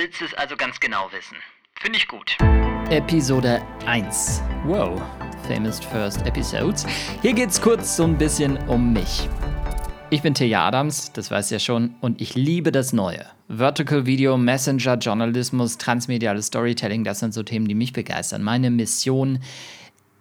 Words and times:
willst 0.00 0.22
es 0.22 0.32
also 0.32 0.56
ganz 0.56 0.80
genau 0.80 1.12
wissen. 1.12 1.36
Finde 1.74 1.98
ich 1.98 2.08
gut. 2.08 2.34
Episode 2.88 3.60
1. 3.84 4.42
Wow, 4.64 4.98
famous 5.46 5.78
first 5.78 6.26
episodes. 6.26 6.86
Hier 7.20 7.34
geht's 7.34 7.60
kurz 7.60 7.98
so 7.98 8.04
ein 8.04 8.16
bisschen 8.16 8.56
um 8.66 8.94
mich. 8.94 9.28
Ich 10.08 10.22
bin 10.22 10.32
Teja 10.32 10.66
Adams, 10.66 11.12
das 11.12 11.30
weiß 11.30 11.50
ja 11.50 11.58
schon, 11.58 11.96
und 12.00 12.22
ich 12.22 12.34
liebe 12.34 12.72
das 12.72 12.94
Neue. 12.94 13.26
Vertical 13.48 14.06
Video, 14.06 14.38
Messenger, 14.38 14.94
Journalismus, 14.96 15.76
transmediales 15.76 16.46
Storytelling, 16.46 17.04
das 17.04 17.18
sind 17.18 17.34
so 17.34 17.42
Themen, 17.42 17.68
die 17.68 17.74
mich 17.74 17.92
begeistern. 17.92 18.42
Meine 18.42 18.70
Mission, 18.70 19.40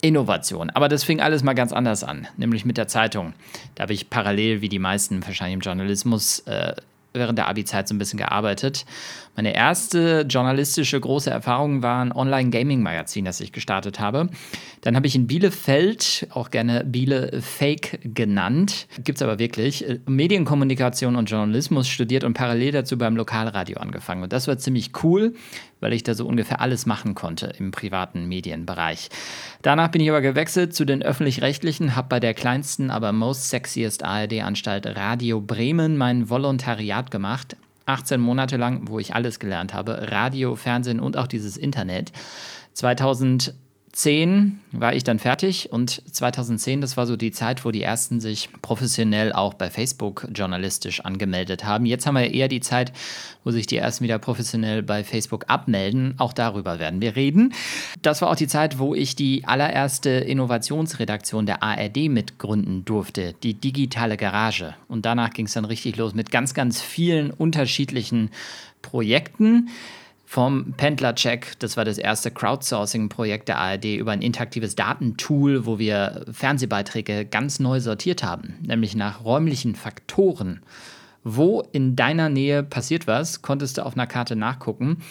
Innovation. 0.01 0.69
Aber 0.71 0.89
das 0.89 1.05
fing 1.05 1.21
alles 1.21 1.41
mal 1.41 1.53
ganz 1.53 1.71
anders 1.71 2.03
an, 2.03 2.27
nämlich 2.35 2.65
mit 2.65 2.75
der 2.75 2.89
Zeitung. 2.89 3.33
Da 3.75 3.83
habe 3.83 3.93
ich 3.93 4.09
parallel, 4.09 4.59
wie 4.59 4.69
die 4.69 4.79
meisten 4.79 5.25
wahrscheinlich 5.25 5.53
im 5.55 5.61
Journalismus, 5.61 6.39
äh, 6.39 6.73
während 7.13 7.37
der 7.37 7.47
Abi-Zeit 7.47 7.87
so 7.87 7.95
ein 7.95 7.97
bisschen 7.97 8.17
gearbeitet. 8.17 8.85
Meine 9.35 9.55
erste 9.55 10.25
journalistische 10.27 10.99
große 10.99 11.29
Erfahrung 11.29 11.81
war 11.81 12.03
ein 12.03 12.11
Online-Gaming-Magazin, 12.11 13.25
das 13.25 13.39
ich 13.39 13.51
gestartet 13.51 13.99
habe. 13.99 14.29
Dann 14.81 14.95
habe 14.95 15.07
ich 15.07 15.15
in 15.15 15.27
Bielefeld, 15.27 16.27
auch 16.31 16.51
gerne 16.51 16.83
Biele 16.85 17.41
Fake 17.41 17.99
genannt, 18.03 18.87
gibt 19.03 19.17
es 19.17 19.21
aber 19.21 19.39
wirklich, 19.39 19.87
äh, 19.87 19.99
Medienkommunikation 20.07 21.15
und 21.15 21.29
Journalismus 21.29 21.87
studiert 21.87 22.23
und 22.23 22.33
parallel 22.33 22.71
dazu 22.71 22.97
beim 22.97 23.15
Lokalradio 23.15 23.77
angefangen. 23.77 24.23
Und 24.23 24.33
das 24.33 24.47
war 24.47 24.57
ziemlich 24.57 24.91
cool, 25.03 25.33
weil 25.79 25.93
ich 25.93 26.03
da 26.03 26.13
so 26.13 26.25
ungefähr 26.25 26.61
alles 26.61 26.85
machen 26.85 27.15
konnte 27.15 27.53
im 27.57 27.71
privaten 27.71 28.27
Medienbereich. 28.27 29.09
Danach 29.61 29.89
bin 29.89 30.01
ich 30.01 30.09
aber 30.09 30.21
gewechselt 30.21 30.73
zu 30.73 30.85
den 30.85 31.01
öffentlich-rechtlichen, 31.01 31.95
habe 31.95 32.09
bei 32.09 32.19
der 32.19 32.33
kleinsten, 32.33 32.91
aber 32.91 33.11
most 33.11 33.49
sexiest 33.49 34.03
ARD-Anstalt 34.03 34.85
Radio 34.85 35.41
Bremen 35.41 35.97
mein 35.97 36.29
Volontariat 36.29 37.11
gemacht. 37.11 37.55
18 37.85 38.21
Monate 38.21 38.57
lang, 38.57 38.87
wo 38.87 38.99
ich 38.99 39.15
alles 39.15 39.39
gelernt 39.39 39.73
habe, 39.73 40.11
Radio, 40.11 40.55
Fernsehen 40.55 40.99
und 40.99 41.17
auch 41.17 41.27
dieses 41.27 41.57
Internet. 41.57 42.11
2000 42.73 43.55
2010 43.91 44.59
war 44.71 44.93
ich 44.93 45.03
dann 45.03 45.19
fertig 45.19 45.71
und 45.71 46.03
2010, 46.11 46.81
das 46.81 46.95
war 46.95 47.07
so 47.07 47.15
die 47.15 47.31
Zeit, 47.31 47.65
wo 47.65 47.71
die 47.71 47.81
ersten 47.81 48.19
sich 48.19 48.49
professionell 48.61 49.33
auch 49.33 49.55
bei 49.55 49.69
Facebook 49.69 50.27
journalistisch 50.33 51.01
angemeldet 51.01 51.63
haben. 51.65 51.85
Jetzt 51.85 52.05
haben 52.05 52.15
wir 52.15 52.31
eher 52.31 52.47
die 52.47 52.59
Zeit, 52.59 52.93
wo 53.43 53.51
sich 53.51 53.65
die 53.65 53.77
ersten 53.77 54.03
wieder 54.03 54.19
professionell 54.19 54.83
bei 54.83 55.03
Facebook 55.03 55.45
abmelden. 55.47 56.13
Auch 56.17 56.33
darüber 56.33 56.79
werden 56.79 57.01
wir 57.01 57.15
reden. 57.15 57.53
Das 58.01 58.21
war 58.21 58.29
auch 58.29 58.35
die 58.35 58.47
Zeit, 58.47 58.77
wo 58.77 58.93
ich 58.93 59.15
die 59.15 59.45
allererste 59.45 60.09
Innovationsredaktion 60.09 61.45
der 61.45 61.63
ARD 61.63 62.09
mitgründen 62.09 62.85
durfte, 62.85 63.33
die 63.41 63.55
digitale 63.55 64.17
Garage. 64.17 64.75
Und 64.87 65.05
danach 65.05 65.31
ging 65.31 65.47
es 65.47 65.53
dann 65.53 65.65
richtig 65.65 65.97
los 65.97 66.13
mit 66.13 66.31
ganz, 66.31 66.53
ganz 66.53 66.81
vielen 66.81 67.31
unterschiedlichen 67.31 68.29
Projekten 68.81 69.69
vom 70.29 70.73
Pendlercheck, 70.77 71.53
das 71.57 71.75
war 71.75 71.85
das 71.85 71.97
erste 71.97 72.29
Crowdsourcing-Projekt 72.29 73.47
der 73.47 73.57
ARD, 73.57 73.95
über 73.95 74.11
ein 74.11 74.21
interaktives 74.21 74.75
Datentool, 74.75 75.65
wo 75.65 75.79
wir 75.79 76.23
Fernsehbeiträge 76.31 77.25
ganz 77.25 77.59
neu 77.59 77.79
sortiert 77.79 78.21
haben, 78.21 78.53
nämlich 78.61 78.95
nach 78.95 79.25
räumlichen 79.25 79.73
Faktoren. 79.73 80.61
Wo 81.23 81.63
in 81.71 81.95
deiner 81.95 82.29
Nähe 82.29 82.61
passiert 82.61 83.07
was, 83.07 83.41
konntest 83.41 83.79
du 83.79 83.85
auf 83.87 83.95
einer 83.95 84.05
Karte 84.05 84.35
nachgucken. 84.35 85.01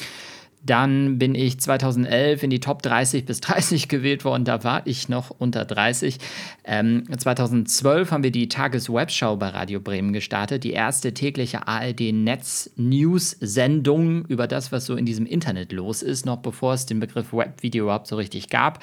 Dann 0.69 1.19
bin 1.19 1.35
ich 1.35 1.59
2011 1.59 2.43
in 2.43 2.51
die 2.51 2.61
Top 2.61 2.83
30 2.83 3.25
bis 3.25 3.41
30 3.41 3.89
gewählt 3.99 4.27
worden. 4.27 4.45
Da 4.45 4.65
war 4.65 4.87
ich 4.87 5.09
noch 5.09 5.31
unter 5.31 5.65
30. 5.65 6.19
Ähm, 6.65 7.05
2012 7.17 8.11
haben 8.11 8.23
wir 8.23 8.31
die 8.31 8.51
Tageswebschau 8.51 9.37
bei 9.37 9.49
Radio 9.49 9.81
Bremen 9.81 10.13
gestartet. 10.13 10.65
Die 10.65 10.73
erste 10.73 11.15
tägliche 11.15 11.67
ARD-Netz-News-Sendung 11.67 14.27
über 14.27 14.47
das, 14.47 14.71
was 14.71 14.85
so 14.85 14.95
in 14.95 15.07
diesem 15.07 15.25
Internet 15.25 15.73
los 15.73 16.03
ist, 16.03 16.27
noch 16.27 16.37
bevor 16.37 16.75
es 16.75 16.85
den 16.85 17.01
Begriff 17.01 17.33
Webvideo 17.33 17.85
überhaupt 17.85 18.07
so 18.07 18.17
richtig 18.17 18.51
gab. 18.51 18.81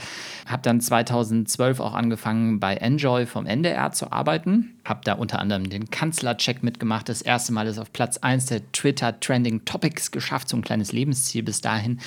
Habe 0.47 0.63
dann 0.63 0.81
2012 0.81 1.79
auch 1.79 1.94
angefangen, 1.94 2.59
bei 2.59 2.78
Enjoy 2.78 3.28
vom 3.28 3.46
NDR 3.46 3.91
zu 3.91 4.12
arbeiten. 4.12 4.72
Habe 4.84 5.02
da 5.03 5.13
unter 5.13 5.38
anderem 5.38 5.69
den 5.69 5.91
Kanzlercheck 5.91 6.63
mitgemacht. 6.63 7.09
Das 7.09 7.22
erste 7.22 7.53
Mal 7.53 7.67
ist 7.67 7.78
auf 7.78 7.94
Platz 7.94 8.17
1 8.17 8.47
der 8.47 8.72
Twitter 8.72 9.19
Trending 9.19 9.66
Topics 9.66 10.09
geschafft. 10.09 10.50
So 10.50 10.57
ein 10.57 10.63
kleines 10.63 10.91
Lebensziel 10.91 11.44
bis 11.44 11.62
dahin 11.62 11.75
dahin. 11.75 12.00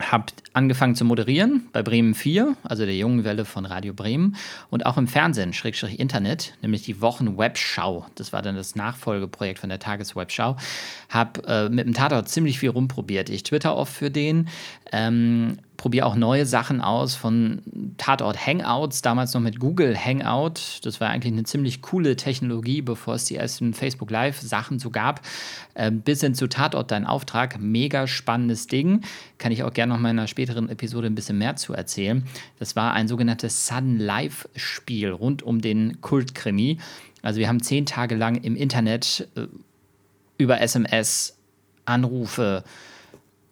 Habe 0.00 0.26
angefangen 0.52 0.94
zu 0.94 1.04
moderieren 1.04 1.68
bei 1.72 1.82
Bremen 1.82 2.14
4, 2.14 2.56
also 2.62 2.84
der 2.84 2.96
jungen 2.96 3.24
Welle 3.24 3.44
von 3.44 3.66
Radio 3.66 3.92
Bremen, 3.94 4.36
und 4.70 4.86
auch 4.86 4.96
im 4.96 5.08
Fernsehen, 5.08 5.52
Schrägstrich 5.52 5.98
Internet, 5.98 6.54
nämlich 6.62 6.82
die 6.82 7.00
Wochenwebschau. 7.00 8.06
Das 8.14 8.32
war 8.32 8.42
dann 8.42 8.54
das 8.54 8.76
Nachfolgeprojekt 8.76 9.58
von 9.58 9.68
der 9.70 9.80
Tageswebschau. 9.80 10.56
Habe 11.08 11.42
äh, 11.46 11.68
mit 11.68 11.86
dem 11.86 11.94
Tatort 11.94 12.28
ziemlich 12.28 12.58
viel 12.58 12.70
rumprobiert. 12.70 13.28
Ich 13.28 13.42
twitter 13.42 13.76
oft 13.76 13.92
für 13.92 14.10
den. 14.10 14.48
Ähm, 14.92 15.58
probiere 15.78 16.06
auch 16.06 16.16
neue 16.16 16.44
Sachen 16.44 16.80
aus 16.80 17.14
von 17.14 17.62
Tatort 17.98 18.44
Hangouts, 18.46 19.00
damals 19.00 19.32
noch 19.32 19.40
mit 19.40 19.60
Google 19.60 19.96
Hangout. 19.96 20.80
Das 20.82 21.00
war 21.00 21.08
eigentlich 21.08 21.32
eine 21.32 21.44
ziemlich 21.44 21.82
coole 21.82 22.16
Technologie, 22.16 22.82
bevor 22.82 23.14
es 23.14 23.24
die 23.24 23.36
ersten 23.36 23.72
Facebook 23.72 24.10
Live 24.10 24.40
Sachen 24.40 24.80
so 24.80 24.90
gab. 24.90 25.20
Ähm, 25.76 26.00
bis 26.00 26.20
hin 26.20 26.34
zu 26.34 26.48
Tatort 26.48 26.90
Dein 26.90 27.06
Auftrag. 27.06 27.60
Mega 27.60 28.08
spannendes 28.08 28.66
Ding. 28.66 29.02
Kann 29.38 29.52
ich 29.52 29.62
auch 29.62 29.72
gerne 29.72 29.87
noch 29.88 29.98
mal 29.98 30.10
in 30.10 30.18
einer 30.18 30.28
späteren 30.28 30.68
Episode 30.68 31.06
ein 31.06 31.14
bisschen 31.14 31.38
mehr 31.38 31.56
zu 31.56 31.72
erzählen. 31.72 32.24
Das 32.58 32.76
war 32.76 32.92
ein 32.94 33.08
sogenanntes 33.08 33.66
Sudden 33.66 33.98
Live 33.98 34.48
Spiel 34.54 35.10
rund 35.10 35.42
um 35.42 35.60
den 35.60 36.00
Kultkrimi. 36.00 36.78
Also 37.22 37.40
wir 37.40 37.48
haben 37.48 37.62
zehn 37.62 37.86
Tage 37.86 38.14
lang 38.14 38.36
im 38.36 38.56
Internet 38.56 39.28
äh, 39.34 39.46
über 40.36 40.60
SMS 40.60 41.36
Anrufe, 41.84 42.64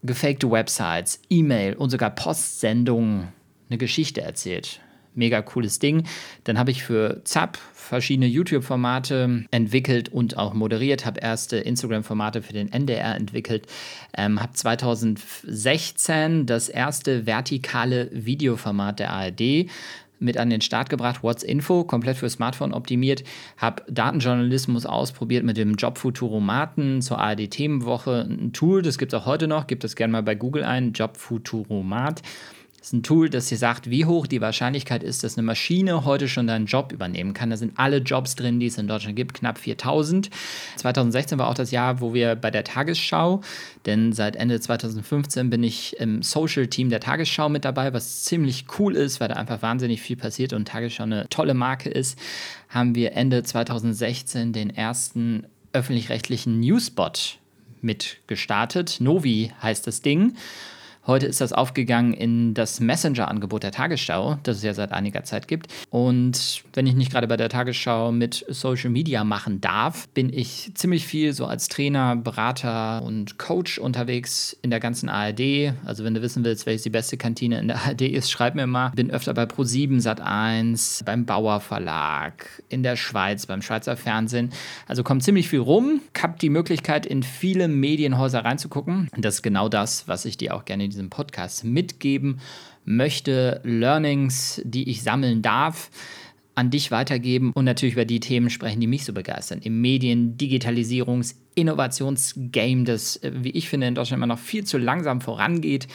gefakte 0.02 0.50
Websites, 0.50 1.20
E-Mail 1.30 1.74
und 1.74 1.90
sogar 1.90 2.10
Postsendungen 2.10 3.28
eine 3.68 3.78
Geschichte 3.78 4.20
erzählt. 4.20 4.80
Mega 5.16 5.42
cooles 5.42 5.78
Ding. 5.78 6.04
Dann 6.44 6.58
habe 6.58 6.70
ich 6.70 6.84
für 6.84 7.22
ZAP 7.24 7.58
verschiedene 7.74 8.26
YouTube-Formate 8.26 9.44
entwickelt 9.50 10.08
und 10.08 10.36
auch 10.36 10.54
moderiert, 10.54 11.06
habe 11.06 11.20
erste 11.20 11.56
Instagram-Formate 11.56 12.42
für 12.42 12.52
den 12.52 12.72
NDR 12.72 13.14
entwickelt, 13.16 13.66
ähm, 14.16 14.40
habe 14.40 14.52
2016 14.52 16.46
das 16.46 16.68
erste 16.68 17.26
vertikale 17.26 18.10
Videoformat 18.12 18.98
der 18.98 19.12
ARD 19.12 19.66
mit 20.18 20.38
an 20.38 20.50
den 20.50 20.60
Start 20.60 20.88
gebracht, 20.88 21.22
What's 21.22 21.42
Info, 21.42 21.84
komplett 21.84 22.16
für 22.16 22.30
Smartphone 22.30 22.72
optimiert, 22.72 23.24
habe 23.56 23.82
Datenjournalismus 23.88 24.86
ausprobiert 24.86 25.44
mit 25.44 25.56
dem 25.56 25.74
Job 25.74 25.98
Futuromaten 25.98 27.02
zur 27.02 27.18
ARD 27.18 27.50
Themenwoche, 27.50 28.26
ein 28.28 28.52
Tool, 28.52 28.82
das 28.82 28.98
gibt 28.98 29.12
es 29.12 29.20
auch 29.20 29.26
heute 29.26 29.46
noch, 29.46 29.66
gibt 29.66 29.84
es 29.84 29.96
gerne 29.96 30.12
mal 30.12 30.22
bei 30.22 30.34
Google 30.34 30.64
ein, 30.64 30.92
Job 30.92 31.16
Futuromat 31.16 32.22
ist 32.86 32.92
ein 32.92 33.02
Tool, 33.02 33.28
das 33.28 33.48
dir 33.48 33.58
sagt, 33.58 33.90
wie 33.90 34.04
hoch 34.04 34.28
die 34.28 34.40
Wahrscheinlichkeit 34.40 35.02
ist, 35.02 35.24
dass 35.24 35.36
eine 35.36 35.44
Maschine 35.44 36.04
heute 36.04 36.28
schon 36.28 36.46
deinen 36.46 36.66
Job 36.66 36.92
übernehmen 36.92 37.34
kann. 37.34 37.50
Da 37.50 37.56
sind 37.56 37.72
alle 37.80 37.96
Jobs 37.96 38.36
drin, 38.36 38.60
die 38.60 38.66
es 38.66 38.78
in 38.78 38.86
Deutschland 38.86 39.16
gibt, 39.16 39.34
knapp 39.34 39.58
4000. 39.58 40.30
2016 40.76 41.36
war 41.36 41.48
auch 41.48 41.54
das 41.54 41.72
Jahr, 41.72 42.00
wo 42.00 42.14
wir 42.14 42.36
bei 42.36 42.52
der 42.52 42.62
Tagesschau, 42.62 43.40
denn 43.86 44.12
seit 44.12 44.36
Ende 44.36 44.60
2015 44.60 45.50
bin 45.50 45.64
ich 45.64 45.98
im 45.98 46.22
Social-Team 46.22 46.88
der 46.88 47.00
Tagesschau 47.00 47.48
mit 47.48 47.64
dabei, 47.64 47.92
was 47.92 48.22
ziemlich 48.22 48.66
cool 48.78 48.94
ist, 48.94 49.18
weil 49.18 49.26
da 49.26 49.34
einfach 49.34 49.62
wahnsinnig 49.62 50.00
viel 50.00 50.16
passiert 50.16 50.52
und 50.52 50.68
Tagesschau 50.68 51.02
eine 51.02 51.28
tolle 51.28 51.54
Marke 51.54 51.90
ist, 51.90 52.16
haben 52.68 52.94
wir 52.94 53.14
Ende 53.14 53.42
2016 53.42 54.52
den 54.52 54.70
ersten 54.70 55.48
öffentlich-rechtlichen 55.72 56.60
Newsbot 56.60 57.38
mit 57.80 58.18
gestartet. 58.28 58.98
Novi 59.00 59.50
heißt 59.60 59.88
das 59.88 60.02
Ding. 60.02 60.36
Heute 61.06 61.26
ist 61.26 61.40
das 61.40 61.52
aufgegangen 61.52 62.12
in 62.14 62.52
das 62.52 62.80
Messenger-Angebot 62.80 63.62
der 63.62 63.70
Tagesschau, 63.70 64.38
das 64.42 64.56
es 64.56 64.62
ja 64.64 64.74
seit 64.74 64.90
einiger 64.90 65.22
Zeit 65.22 65.46
gibt. 65.46 65.68
Und 65.88 66.64
wenn 66.74 66.84
ich 66.88 66.96
nicht 66.96 67.12
gerade 67.12 67.28
bei 67.28 67.36
der 67.36 67.48
Tagesschau 67.48 68.10
mit 68.10 68.44
Social 68.48 68.90
Media 68.90 69.22
machen 69.22 69.60
darf, 69.60 70.08
bin 70.08 70.32
ich 70.32 70.72
ziemlich 70.74 71.06
viel 71.06 71.32
so 71.32 71.46
als 71.46 71.68
Trainer, 71.68 72.16
Berater 72.16 73.04
und 73.04 73.38
Coach 73.38 73.78
unterwegs 73.78 74.56
in 74.62 74.70
der 74.70 74.80
ganzen 74.80 75.08
ARD. 75.08 75.74
Also 75.84 76.02
wenn 76.02 76.14
du 76.14 76.22
wissen 76.22 76.44
willst, 76.44 76.66
welche 76.66 76.82
die 76.82 76.90
beste 76.90 77.16
Kantine 77.16 77.60
in 77.60 77.68
der 77.68 77.84
ARD 77.84 78.02
ist, 78.02 78.28
schreib 78.28 78.56
mir 78.56 78.66
mal. 78.66 78.90
Bin 78.96 79.12
öfter 79.12 79.32
bei 79.32 79.44
Pro7 79.44 80.02
Sat1, 80.02 81.04
beim 81.04 81.24
Bauer 81.24 81.60
Verlag, 81.60 82.64
in 82.68 82.82
der 82.82 82.96
Schweiz, 82.96 83.46
beim 83.46 83.62
Schweizer 83.62 83.96
Fernsehen. 83.96 84.50
Also 84.88 85.04
kommt 85.04 85.22
ziemlich 85.22 85.48
viel 85.48 85.60
rum. 85.60 86.00
Hab 86.20 86.40
die 86.40 86.50
Möglichkeit, 86.50 87.06
in 87.06 87.22
viele 87.22 87.68
Medienhäuser 87.68 88.44
reinzugucken. 88.44 89.08
Und 89.14 89.24
das 89.24 89.36
ist 89.36 89.42
genau 89.42 89.68
das, 89.68 90.08
was 90.08 90.24
ich 90.24 90.36
dir 90.36 90.52
auch 90.56 90.64
gerne 90.64 90.86
in 90.86 90.95
diesem 90.96 91.10
Podcast 91.10 91.64
mitgeben 91.64 92.40
möchte, 92.84 93.60
Learnings, 93.64 94.60
die 94.64 94.88
ich 94.88 95.02
sammeln 95.02 95.42
darf, 95.42 95.90
an 96.54 96.70
dich 96.70 96.90
weitergeben 96.90 97.52
und 97.52 97.66
natürlich 97.66 97.94
über 97.94 98.06
die 98.06 98.20
Themen 98.20 98.48
sprechen, 98.48 98.80
die 98.80 98.86
mich 98.86 99.04
so 99.04 99.12
begeistern. 99.12 99.60
Im 99.62 99.80
Medien-, 99.82 100.38
Digitalisierungs-, 100.38 101.34
Innovationsgame, 101.54 102.84
das, 102.84 103.16
äh, 103.16 103.32
wie 103.34 103.50
ich 103.50 103.68
finde, 103.68 103.86
in 103.86 103.94
Deutschland 103.94 104.18
immer 104.18 104.26
noch 104.26 104.38
viel 104.38 104.64
zu 104.64 104.78
langsam 104.78 105.20
vorangeht. 105.20 105.86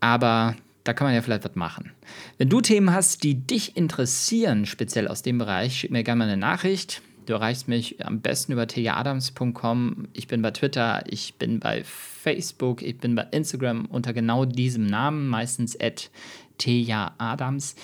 Aber 0.00 0.54
da 0.84 0.92
kann 0.92 1.06
man 1.06 1.14
ja 1.14 1.22
vielleicht 1.22 1.44
was 1.44 1.54
machen. 1.54 1.92
Wenn 2.36 2.50
du 2.50 2.60
Themen 2.60 2.92
hast, 2.92 3.22
die 3.22 3.34
dich 3.34 3.76
interessieren, 3.76 4.66
speziell 4.66 5.08
aus 5.08 5.22
dem 5.22 5.38
Bereich, 5.38 5.76
schick 5.76 5.90
mir 5.90 6.04
gerne 6.04 6.18
mal 6.18 6.24
eine 6.24 6.36
Nachricht. 6.36 7.00
Du 7.30 7.36
erreichst 7.36 7.68
mich 7.68 8.04
am 8.04 8.20
besten 8.20 8.50
über 8.50 8.66
tejaadams.com. 8.66 10.08
Ich 10.14 10.26
bin 10.26 10.42
bei 10.42 10.50
Twitter, 10.50 11.04
ich 11.06 11.34
bin 11.34 11.60
bei 11.60 11.84
Facebook, 11.84 12.82
ich 12.82 12.98
bin 12.98 13.14
bei 13.14 13.24
Instagram 13.30 13.84
unter 13.84 14.12
genau 14.12 14.44
diesem 14.44 14.84
Namen, 14.84 15.28
meistens 15.28 15.78
at 15.80 16.10
tejaadams. 16.58 17.76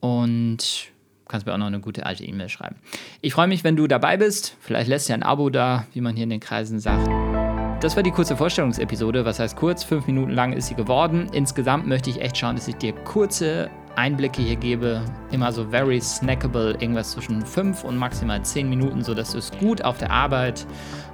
Und 0.00 0.86
kannst 1.28 1.44
mir 1.44 1.52
auch 1.52 1.58
noch 1.58 1.66
eine 1.66 1.80
gute 1.80 2.06
alte 2.06 2.24
E-Mail 2.24 2.48
schreiben. 2.48 2.76
Ich 3.20 3.34
freue 3.34 3.46
mich, 3.46 3.62
wenn 3.62 3.76
du 3.76 3.88
dabei 3.88 4.16
bist. 4.16 4.56
Vielleicht 4.58 4.88
lässt 4.88 5.06
du 5.06 5.12
ja 5.12 5.18
ein 5.18 5.22
Abo 5.22 5.50
da, 5.50 5.86
wie 5.92 6.00
man 6.00 6.14
hier 6.16 6.24
in 6.24 6.30
den 6.30 6.40
Kreisen 6.40 6.80
sagt. 6.80 7.06
Das 7.84 7.94
war 7.94 8.02
die 8.02 8.10
kurze 8.10 8.38
Vorstellungsepisode. 8.38 9.26
Was 9.26 9.38
heißt 9.38 9.54
kurz? 9.54 9.84
Fünf 9.84 10.06
Minuten 10.06 10.32
lang 10.32 10.54
ist 10.54 10.68
sie 10.68 10.74
geworden. 10.74 11.28
Insgesamt 11.34 11.86
möchte 11.86 12.08
ich 12.08 12.22
echt 12.22 12.38
schauen, 12.38 12.56
dass 12.56 12.66
ich 12.66 12.76
dir 12.76 12.94
kurze 12.94 13.68
Einblicke 13.98 14.40
hier 14.40 14.56
gebe. 14.56 15.02
Immer 15.30 15.52
so 15.52 15.64
very 15.64 16.00
snackable, 16.00 16.76
irgendwas 16.80 17.12
zwischen 17.12 17.44
fünf 17.44 17.84
und 17.84 17.96
maximal 17.96 18.40
zehn 18.42 18.70
Minuten, 18.70 19.02
sodass 19.02 19.32
du 19.32 19.38
es 19.38 19.50
gut 19.50 19.84
auf 19.84 19.98
der 19.98 20.10
Arbeit, 20.10 20.66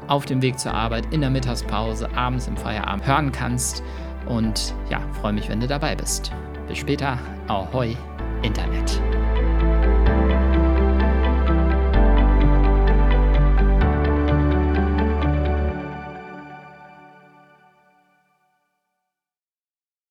auf 0.06 0.26
dem 0.26 0.42
Weg 0.42 0.58
zur 0.58 0.74
Arbeit, 0.74 1.06
in 1.12 1.20
der 1.22 1.30
Mittagspause, 1.30 2.14
abends 2.14 2.46
im 2.46 2.56
Feierabend 2.56 3.06
hören 3.06 3.32
kannst. 3.32 3.82
Und 4.26 4.74
ja, 4.90 5.00
freue 5.20 5.32
mich, 5.32 5.48
wenn 5.48 5.60
du 5.60 5.66
dabei 5.66 5.96
bist. 5.96 6.30
Bis 6.68 6.78
später. 6.78 7.18
Ahoi, 7.48 7.96
Internet. 8.42 9.00